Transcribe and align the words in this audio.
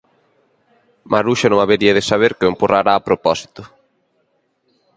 Maruxa 1.11 1.47
non 1.49 1.61
habería 1.61 1.93
de 1.97 2.07
saber 2.09 2.31
que 2.37 2.45
o 2.45 2.51
empurrara 2.51 2.91
a 2.93 3.05
propósito; 3.07 3.61